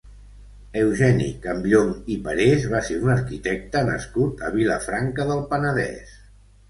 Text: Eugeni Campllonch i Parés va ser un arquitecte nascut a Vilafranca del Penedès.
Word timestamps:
Eugeni 0.79 1.27
Campllonch 1.43 2.09
i 2.15 2.17
Parés 2.25 2.65
va 2.73 2.81
ser 2.87 2.97
un 3.03 3.13
arquitecte 3.17 3.85
nascut 3.93 4.43
a 4.49 4.51
Vilafranca 4.59 5.29
del 5.35 5.45
Penedès. 5.53 6.17